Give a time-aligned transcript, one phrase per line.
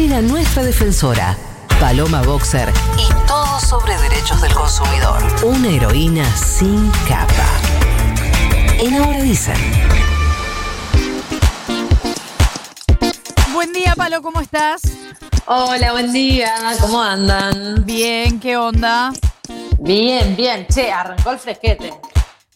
[0.00, 1.36] llega nuestra defensora,
[1.78, 5.22] Paloma Boxer, y todo sobre derechos del consumidor.
[5.42, 7.46] Una heroína sin capa.
[8.78, 9.56] En Ahora Dicen.
[13.52, 14.80] Buen día, Palo, ¿cómo estás?
[15.44, 16.54] Hola, buen día.
[16.80, 17.84] ¿Cómo andan?
[17.84, 19.12] Bien, ¿qué onda?
[19.80, 20.66] Bien, bien.
[20.72, 21.92] Che, arrancó el fresquete.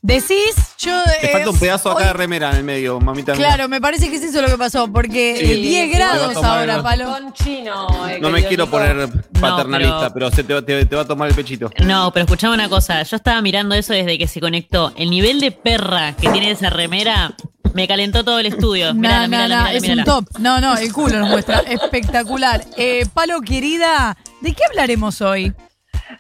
[0.07, 0.93] Decís, yo.
[1.19, 3.33] Te eh, falta un pedazo acá hoy- de remera en el medio, mamita.
[3.33, 3.39] mía.
[3.47, 6.15] Claro, me parece que es eso lo que pasó, porque Sí, 10 te va a
[6.17, 7.07] grados ahora, Palo.
[7.11, 8.07] Con chino.
[8.11, 8.77] eh, No me quiero Nico.
[8.77, 9.09] poner
[9.41, 11.71] paternalista, pero, se te, te- te va a tomar el pechito.
[11.83, 13.03] No, pero escuchame una cosa.
[13.03, 14.93] Yo estaba mirando eso desde que se conectó.
[14.95, 17.35] El nivel de perra que tiene esa remera
[17.73, 18.89] me calentó todo el estudio.
[18.93, 20.03] No, Mírala, no, mírala, es mírala.
[20.03, 20.39] un top.
[20.39, 21.61] No, no, el culo nos muestra.
[21.61, 22.63] Espectacular.
[22.77, 25.53] Eh, Palo, querida, ¿de qué hablaremos hoy?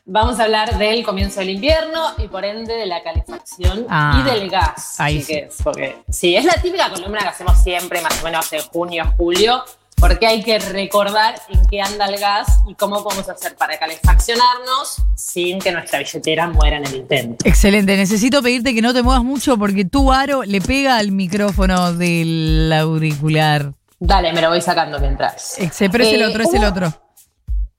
[0.06, 4.30] Vamos a hablar del comienzo del invierno y por ende de la calefacción Ah, y
[4.30, 5.00] del gas.
[5.00, 8.60] ahí chiques, porque sí, es la típica columna que hacemos siempre, más o menos en
[8.64, 9.64] junio, julio,
[9.96, 14.96] porque hay que recordar en qué anda el gas y cómo podemos hacer para calefaccionarnos
[15.14, 17.48] sin que nuestra billetera muera en el intento.
[17.48, 17.96] Excelente.
[17.96, 22.70] Necesito pedirte que no te muevas mucho porque tu aro le pega al micrófono del
[22.78, 23.72] auricular.
[23.98, 25.58] Dale, me lo voy sacando mientras.
[25.58, 26.92] Exe- Pero es el Eh, otro, es el otro.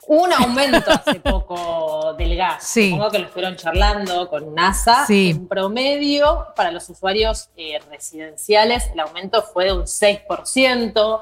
[0.08, 2.64] Un aumento hace poco del gas.
[2.64, 2.92] Sí.
[2.92, 5.06] Supongo que lo estuvieron charlando con NASA.
[5.08, 5.32] Sí.
[5.32, 11.22] En promedio, para los usuarios eh, residenciales, el aumento fue de un 6%,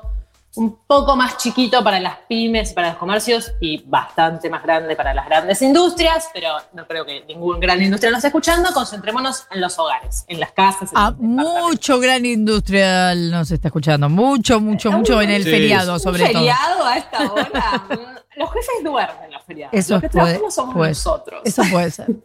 [0.55, 4.95] un poco más chiquito para las pymes y para los comercios y bastante más grande
[4.95, 8.69] para las grandes industrias, pero no creo que ningún gran industria nos esté escuchando.
[8.71, 10.91] Concentrémonos en los hogares, en las casas.
[10.91, 14.09] en Ah, mucho gran industrial nos está escuchando.
[14.09, 15.49] Mucho, mucho, mucho en el Sí.
[15.49, 16.33] feriado, ¿Un sobre todo.
[16.33, 17.83] feriado a esta hora?
[18.35, 19.73] Los jefes duermen los feriados.
[19.73, 21.41] Eso los que puede, trabajamos somos puede- nosotros.
[21.45, 22.07] Eso puede ser.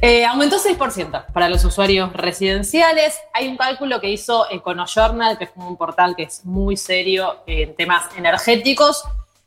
[0.00, 3.18] Eh, aumentó 6% para los usuarios residenciales.
[3.32, 7.74] Hay un cálculo que hizo EconoJournal, que es un portal que es muy serio en
[7.74, 9.02] temas energéticos,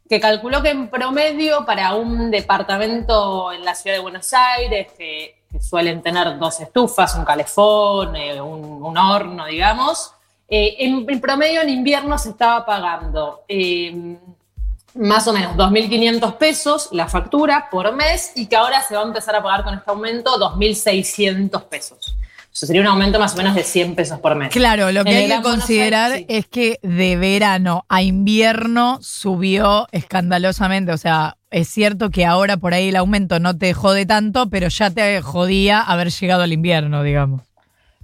[0.09, 5.41] que calculó que en promedio para un departamento en la ciudad de Buenos Aires, que,
[5.49, 10.11] que suelen tener dos estufas, un calefón, eh, un, un horno, digamos,
[10.49, 14.17] eh, en, en promedio en invierno se estaba pagando eh,
[14.97, 19.05] más o menos 2.500 pesos la factura por mes y que ahora se va a
[19.05, 22.17] empezar a pagar con este aumento 2.600 pesos.
[22.57, 24.49] Eso sería un aumento más o menos de 100 pesos por mes.
[24.49, 26.35] Claro, lo que En hay que considerar Aires, sí.
[26.37, 30.91] es que de verano a invierno subió escandalosamente.
[30.91, 34.69] O sea, es cierto que ahora por ahí el aumento no te jode tanto, pero
[34.69, 37.43] ya te jodía haber llegado al invierno, digamos.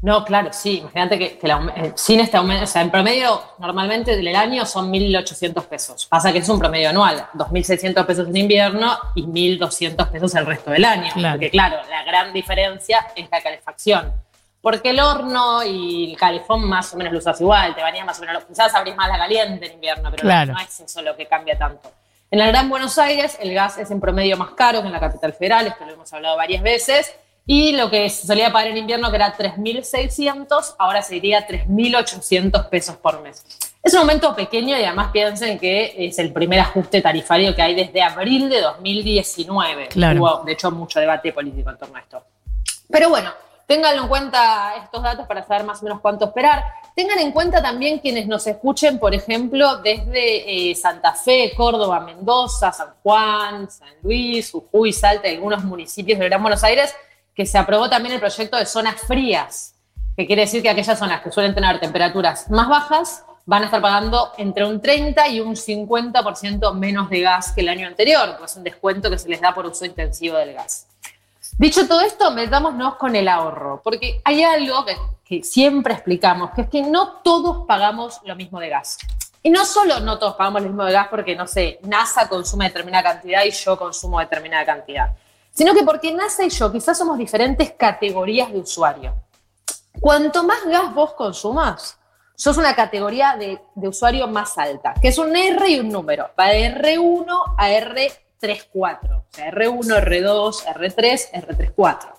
[0.04, 0.80] No, claro, sí.
[0.80, 5.64] Imagínate que, eh, sin este aumento, o sea, en promedio, normalmente del año son 1.800
[5.66, 6.06] pesos.
[6.08, 10.72] Pasa que es un promedio anual, 2.600 pesos en invierno y 1.200 pesos el resto
[10.72, 11.10] del año.
[11.14, 11.36] Claro.
[11.36, 14.12] Porque, claro, la gran diferencia es la calefacción.
[14.60, 18.20] Porque el horno y el calefón más o menos lo usas igual, te bañas más
[18.20, 20.52] o menos, quizás abrís más la caliente en invierno, pero Claro.
[20.52, 21.90] no es eso lo que cambia tanto.
[22.30, 25.00] En el Gran Buenos Aires el gas es en promedio más caro que en la
[25.00, 27.16] capital federal, esto lo hemos hablado varias veces,
[27.46, 32.96] y lo que solía pagar en invierno, que era 3.600, ahora se iría 3.800 pesos
[32.98, 33.44] por mes.
[33.82, 37.76] Es un aumento pequeño y además piensen que es el primer ajuste tarifario que hay
[37.76, 39.90] desde abril de 2019.
[39.90, 40.22] Claro.
[40.22, 42.24] Hubo, de hecho, mucho debate político en torno a esto.
[42.90, 43.32] Pero bueno,
[43.68, 46.64] ténganlo en cuenta estos datos para saber más o menos cuánto esperar.
[46.96, 52.72] Tengan en cuenta también quienes nos escuchen, por ejemplo, desde eh, Santa Fe, Córdoba, Mendoza,
[52.72, 56.96] San Juan, San Luis, Jujuy, Salta y algunos municipios del Gran Buenos Aires,
[57.36, 59.76] que se aprobó también el proyecto de zonas frías,
[60.16, 63.82] que quiere decir que aquellas zonas que suelen tener temperaturas más bajas van a estar
[63.82, 68.52] pagando entre un 30 y un 50% menos de gas que el año anterior, pues
[68.52, 70.88] es un descuento que se les da por uso intensivo del gas.
[71.58, 74.96] Dicho todo esto, metámonos con el ahorro, porque hay algo que,
[75.26, 78.98] que siempre explicamos, que es que no todos pagamos lo mismo de gas.
[79.46, 82.66] Y no solo no todos pagamos lo mismo de gas porque, no sé, NASA consume
[82.66, 85.14] determinada cantidad y yo consumo determinada cantidad,
[85.54, 89.14] sino que porque NASA y yo quizás somos diferentes categorías de usuario.
[90.00, 91.98] Cuanto más gas vos consumas,
[92.36, 96.30] sos una categoría de, de usuario más alta, que es un R y un número.
[96.40, 99.20] Va de R1 a R34.
[99.20, 102.14] O sea, R1, R2, R3, R34.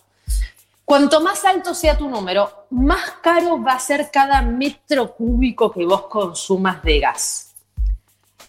[0.84, 5.84] Cuanto más alto sea tu número, más caro va a ser cada metro cúbico que
[5.84, 7.53] vos consumas de gas.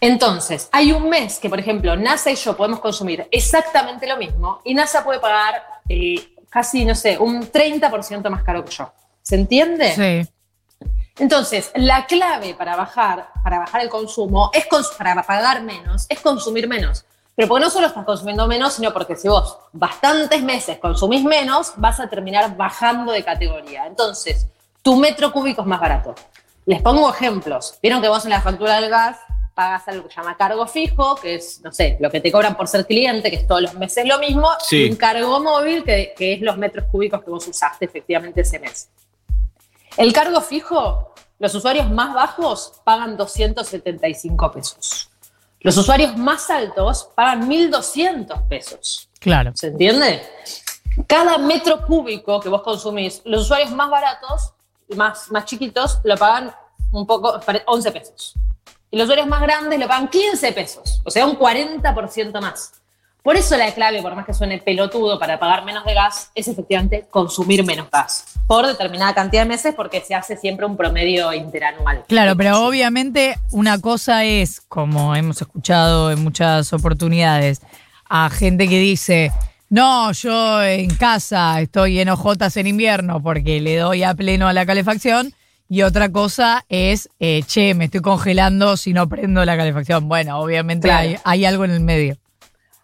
[0.00, 4.60] Entonces, hay un mes que, por ejemplo, NASA y yo podemos consumir exactamente lo mismo
[4.64, 8.92] y NASA puede pagar eh, casi, no sé, un 30% más caro que yo.
[9.22, 9.92] ¿Se entiende?
[9.94, 10.32] Sí.
[11.18, 16.20] Entonces, la clave para bajar, para bajar el consumo, es cons- para pagar menos, es
[16.20, 17.04] consumir menos.
[17.34, 21.72] Pero porque no solo estás consumiendo menos, sino porque si vos bastantes meses consumís menos,
[21.76, 23.86] vas a terminar bajando de categoría.
[23.86, 24.46] Entonces,
[24.82, 26.14] tu metro cúbico es más barato.
[26.66, 27.78] Les pongo ejemplos.
[27.82, 29.18] Vieron que vos en la factura del gas
[29.56, 32.56] pagas algo que se llama cargo fijo, que es, no sé, lo que te cobran
[32.58, 34.84] por ser cliente, que es todos los meses lo mismo, Sí.
[34.84, 38.58] y un cargo móvil, que, que es los metros cúbicos que vos usaste efectivamente ese
[38.58, 38.90] mes.
[39.96, 45.10] El cargo fijo, los usuarios más bajos pagan 275 pesos.
[45.60, 49.08] Los usuarios más altos pagan 1.200 pesos.
[49.18, 49.52] Claro.
[49.54, 50.22] ¿Se entiende?
[51.06, 54.52] Cada metro cúbico que vos consumís, los usuarios más baratos,
[54.94, 56.54] más, más chiquitos, lo pagan
[56.92, 58.34] un poco, pare- 11 pesos.
[58.90, 62.72] Y los usuarios más grandes lo pagan 15 pesos, o sea, un 40% más.
[63.26, 66.46] Por eso la clave, por más que suene pelotudo para pagar menos de gas, es
[66.46, 71.32] efectivamente consumir menos gas por determinada cantidad de meses porque se hace siempre un promedio
[71.32, 72.04] interanual.
[72.06, 77.62] Claro, pero obviamente una cosa es, como hemos escuchado en muchas oportunidades,
[78.08, 79.32] a gente que dice,
[79.68, 84.52] no, yo en casa estoy en ojotas en invierno porque le doy a pleno a
[84.52, 85.34] la calefacción.
[85.68, 90.08] Y otra cosa es, eh, che, me estoy congelando si no prendo la calefacción.
[90.08, 91.08] Bueno, obviamente Claro.
[91.08, 92.16] hay, hay algo en el medio.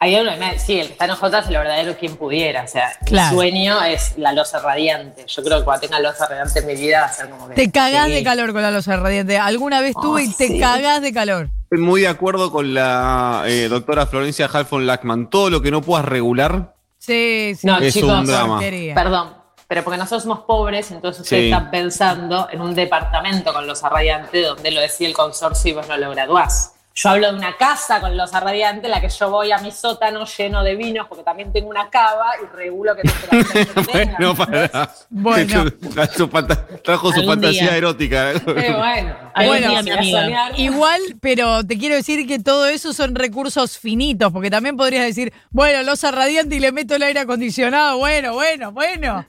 [0.01, 2.65] Hay uno, sí, el que está en J es el verdadero quien pudiera.
[2.65, 3.31] O sea, Claro.
[3.31, 5.25] mi sueño es la losa radiante.
[5.29, 7.55] Yo creo que cuando tenga losa radiante en mi vida va a ser como que.
[7.55, 8.15] Te cagás sí.
[8.15, 9.39] de calor con la losa radiante.
[9.39, 10.59] Alguna vez tuve Ay, y te sí.
[10.59, 11.51] cagás de calor.
[11.63, 15.31] Estoy muy de acuerdo con la eh, doctora Florencia Halfon Lackman.
[15.31, 17.67] Todo lo que no puedas regular Sí, sí.
[17.67, 18.61] No, es chicos, un drama.
[18.95, 19.35] Perdón,
[19.73, 21.51] pero porque nosotros somos pobres, entonces ustedes Sí.
[21.51, 25.89] están pensando en un departamento con losa radiante donde lo decía el consorcio y vos
[25.89, 26.75] no lo graduás.
[26.95, 29.71] Yo hablo de una casa con losa radiante en la que yo voy a mi
[29.73, 34.17] sótano lleno de vinos porque también tengo una cava y regulo que temperatura tenga.
[34.19, 34.91] Bueno, para.
[35.09, 35.65] Bueno.
[35.95, 37.77] Trajo su fanta- trajo su fantasía día.
[37.79, 38.33] erótica.
[38.47, 43.15] Eh, bueno, Algún bueno, día, soñar- Igual, pero te quiero decir que todo eso son
[43.15, 47.97] recursos finitos, porque también podrías decir, bueno, losa radiante y le meto el aire acondicionado,
[47.97, 49.25] bueno, bueno, bueno.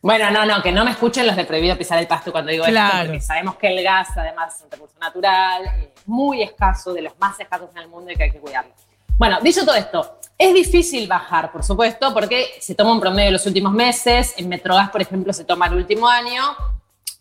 [0.00, 2.64] Bueno, no, no, que no me escuchen los de prohibido pisar el pasto cuando digo
[2.64, 2.96] Claro.
[2.96, 7.02] esto, porque sabemos que el gas además es un recurso natural, eh, muy escaso, de
[7.02, 8.72] los más escasos en el mundo y que hay que cuidarlo.
[9.18, 13.32] Bueno, dicho todo esto, es difícil bajar, por supuesto, porque se toma un promedio de
[13.32, 16.42] los últimos meses, en Metrogas, por ejemplo, se toma el último año,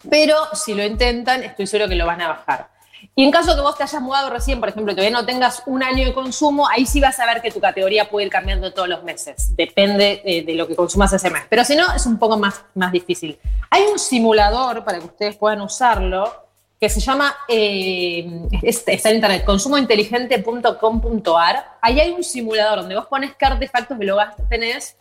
[0.10, 2.75] pero si lo intentan, estoy seguro que lo van a bajar.
[3.16, 5.64] Y en caso que vos te hayas mudado recién, por ejemplo, y todavía no tengas
[5.66, 8.72] un año de consumo, ahí sí vas a ver que tu categoría puede ir cambiando
[8.74, 9.54] todos los meses.
[9.56, 11.44] Depende eh, de lo que consumas ese mes.
[11.50, 13.38] Pero si no, es un poco más, más difícil.
[13.70, 16.32] Hay un simulador para que ustedes puedan usarlo
[16.80, 18.28] que se llama, eh,
[18.62, 21.78] es- está en internet, consumointeligente.com.ar.
[21.82, 24.96] Ahí hay un simulador donde vos pones qué artefactos gas tenés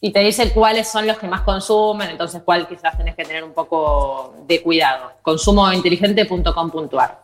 [0.00, 3.42] y te dice cuáles son los que más consumen, entonces cuál quizás tenés que tener
[3.42, 5.12] un poco de cuidado.
[5.22, 7.23] Consumointeligente.com.ar.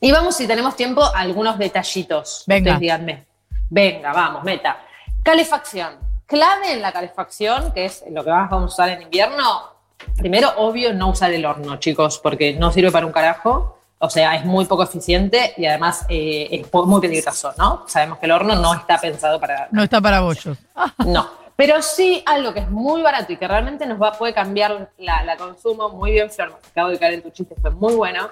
[0.00, 2.44] Y vamos, si tenemos tiempo, a algunos detallitos.
[2.46, 2.72] Venga.
[2.72, 3.26] Ustedes díganme.
[3.68, 4.78] Venga, vamos, meta.
[5.22, 5.96] Calefacción.
[6.26, 9.72] Clave en la calefacción, que es lo que más vamos a usar en invierno.
[10.16, 13.78] Primero, obvio, no usar el horno, chicos, porque no sirve para un carajo.
[13.98, 17.84] O sea, es muy poco eficiente y además eh, es muy peligroso, ¿no?
[17.88, 20.56] Sabemos que el horno no está pensado para No está para bollos.
[21.04, 24.92] no, pero sí algo que es muy barato y que realmente nos va, puede cambiar
[24.98, 25.88] la, la consumo.
[25.88, 28.28] Muy bien, Flor, me acabo de caer en tu chiste, fue muy bueno.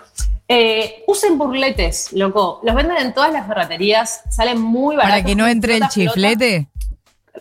[0.49, 2.61] Eh, usen burletes, loco.
[2.63, 5.13] Los venden en todas las ferreterías, salen muy baratos.
[5.21, 5.93] Para que no entre el flota.
[5.93, 6.69] chiflete.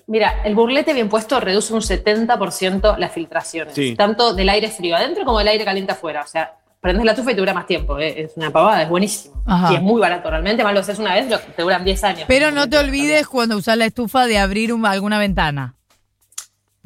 [0.07, 3.95] Mira, el burlete bien puesto reduce un 70% las filtraciones, Sí.
[3.95, 6.21] tanto del aire frío adentro como del aire caliente afuera.
[6.23, 7.97] O sea, prendes la estufa y te dura más tiempo.
[7.99, 8.23] ¿eh?
[8.23, 9.41] Es una pavada, es buenísimo.
[9.45, 9.71] Ajá.
[9.71, 10.63] Y es muy barato realmente.
[10.63, 12.25] Más lo haces una vez, lo- te duran 10 años.
[12.27, 15.75] Pero no te olvides cuando usas la estufa de abrir un- alguna ventana.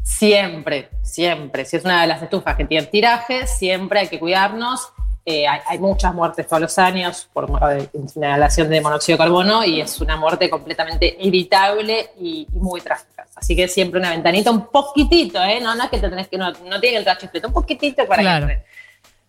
[0.03, 1.65] Siempre, siempre.
[1.65, 4.89] Si es una de las estufas que tienen tiraje, siempre hay que cuidarnos.
[5.31, 9.63] Eh, hay, hay muchas muertes todos los años por eh, inhalación de monóxido de carbono
[9.63, 13.27] y es una muerte completamente evitable y, y muy trágica.
[13.35, 15.59] Así que siempre una ventanita un poquitito, ¿eh?
[15.61, 18.07] No, no es que te tenés que, no, no tiene que entrar chiflete, un poquitito
[18.07, 18.47] para Claro.
[18.47, 18.63] que.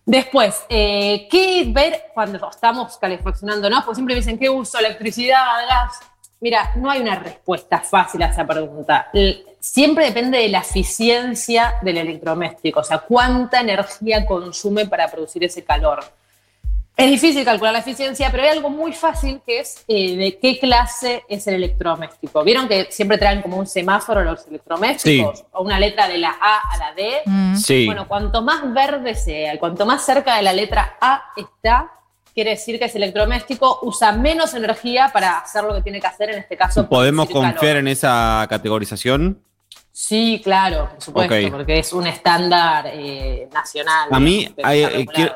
[0.03, 3.83] Después, eh, ¿qué ver cuando estamos calefaccionándonos?
[3.85, 4.79] Pues siempre me dicen, ¿qué uso?
[4.79, 5.45] ¿Electricidad?
[5.69, 5.99] ¿Gas?
[6.39, 9.07] Mira, no hay una respuesta fácil a esa pregunta.
[9.61, 15.63] Siempre depende de la eficiencia del electrodoméstico, o sea, cuánta energía consume para producir ese
[15.63, 16.03] calor.
[16.97, 20.57] Es difícil calcular la eficiencia, pero hay algo muy fácil que es eh, de qué
[20.57, 22.43] clase es el electrodoméstico.
[22.43, 25.45] ¿Vieron que siempre traen como un semáforo los electrodomésticos?
[25.51, 27.21] O una letra de la A a la D.
[27.25, 27.55] Mm.
[27.55, 27.85] Sí.
[27.85, 31.91] Bueno, cuanto más verde sea, y cuanto más cerca de la letra A está,
[32.33, 36.31] quiere decir que ese electrodoméstico usa menos energía para hacer lo que tiene que hacer,
[36.31, 36.89] en este caso.
[36.89, 37.59] ¿Podemos producir calor.
[37.59, 39.39] confiar en esa categorización?
[39.91, 44.07] Sí, claro, por supuesto, porque es un estándar eh, nacional.
[44.11, 45.33] A mí, hay- eh, quiero,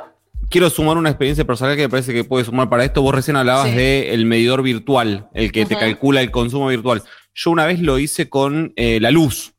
[0.49, 3.01] quiero sumar una experiencia personal que me parece que puede sumar para esto.
[3.01, 3.75] Vos recién hablabas Sí.
[3.75, 7.03] del medidor virtual, el que te calcula el consumo virtual.
[7.33, 9.53] Yo una vez lo hice con eh, la luz,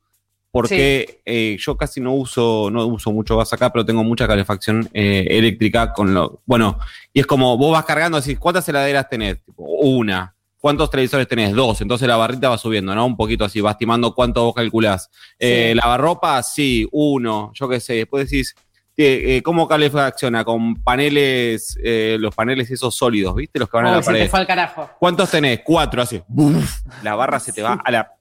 [0.51, 4.89] porque eh, yo casi no uso, no uso mucho gas acá, pero tengo mucha calefacción
[4.93, 6.41] eh, eléctrica con lo.
[6.47, 6.79] Bueno,
[7.13, 9.43] y es como vos vas cargando, así, ¿cuántas heladeras tenés?
[9.45, 10.33] Tipo, una.
[10.59, 11.53] ¿Cuántos televisores tenés?
[11.53, 11.81] Dos.
[11.81, 13.05] Entonces la barrita va subiendo, ¿no?
[13.05, 15.09] Un poquito así, vas estimando cuánto vos calculás.
[15.39, 15.75] Eh, Sí.
[15.75, 17.51] Lavarropa, sí, uno.
[17.53, 17.93] Yo qué sé.
[17.93, 18.55] Después decís,
[18.99, 20.43] eh, ¿cómo calefacciona?
[20.43, 23.59] Con paneles, eh, los paneles esos sólidos, ¿viste?
[23.59, 24.29] Los que van a la se te pared.
[24.29, 24.89] fue al carajo.
[24.99, 25.61] ¿Cuántos tenés?
[25.63, 26.21] Cuatro, así.
[26.27, 28.11] Buf, la barra se te va a la.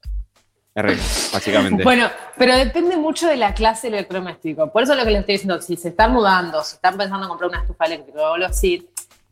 [0.75, 0.95] R,
[1.33, 1.83] básicamente.
[1.85, 4.71] Bueno, pero depende mucho de la clase del electrodoméstico.
[4.71, 7.31] Por eso lo que les estoy diciendo, si se están mudando, si están pensando en
[7.31, 8.87] comprar una estufa eléctrica o algo así,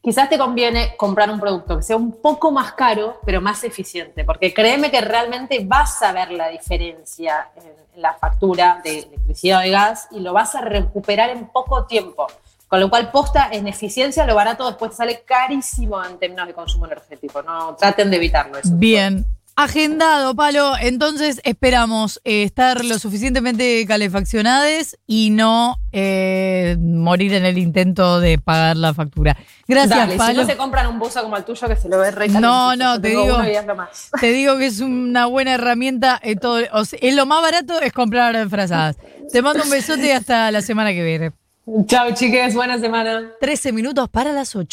[0.04, 4.22] quizás te conviene comprar un producto que sea un poco más caro, pero más eficiente.
[4.24, 9.62] Porque créeme que realmente vas a ver la diferencia en, la factura de electricidad o
[9.62, 12.26] de gas y lo vas a recuperar en poco tiempo.
[12.66, 16.54] Con lo cual, posta en eficiencia, lo barato después te sale carísimo en términos de
[16.54, 17.40] consumo energético.
[17.42, 18.58] No traten de evitarlo.
[18.58, 18.70] eso.
[18.72, 19.24] Bien.
[19.56, 20.72] Agendado, Palo.
[20.80, 28.38] Entonces esperamos eh, estar lo suficientemente calefaccionadas y no eh, morir en el intento de
[28.38, 29.36] pagar la factura.
[29.68, 30.40] Gracias, Dale, si Palo.
[30.42, 33.00] no se compran un buzo como el tuyo que se lo ve re No, no,
[33.00, 33.40] te digo-.
[34.20, 36.18] Te digo que es una buena herramienta.
[36.20, 38.96] En todo, o sea, es lo más barato es comprar frazadas.
[39.32, 41.32] Te mando un besote y hasta la semana que viene.
[41.86, 43.32] Chao, chiques, buena semana.
[43.40, 44.66] 13 minutos para las 8.